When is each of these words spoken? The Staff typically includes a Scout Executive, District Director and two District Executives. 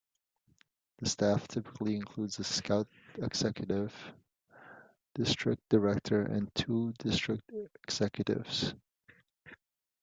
The 0.97 1.07
Staff 1.07 1.47
typically 1.47 1.95
includes 1.95 2.39
a 2.39 2.43
Scout 2.43 2.87
Executive, 3.19 3.93
District 5.13 5.61
Director 5.69 6.23
and 6.23 6.49
two 6.55 6.91
District 6.97 7.47
Executives. 7.83 8.73